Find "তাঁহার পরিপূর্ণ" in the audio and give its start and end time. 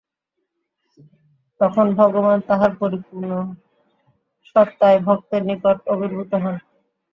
2.47-3.31